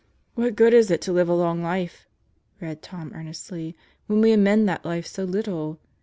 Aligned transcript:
"What 0.33 0.55
good 0.55 0.73
is 0.73 0.89
it 0.89 0.99
to 1.01 1.11
live 1.13 1.29
a 1.29 1.35
long 1.35 1.61
life," 1.61 2.07
read 2.59 2.81
Tom 2.81 3.11
earnestly, 3.13 3.77
"when 4.07 4.19
we 4.21 4.31
amend 4.33 4.67
that 4.67 4.83
life 4.83 5.05
so 5.05 5.25
little? 5.25 5.79